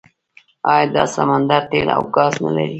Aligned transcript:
آیا 0.71 0.85
دا 0.95 1.03
سمندر 1.15 1.61
تیل 1.69 1.87
او 1.97 2.03
ګاز 2.15 2.33
نلري؟ 2.43 2.69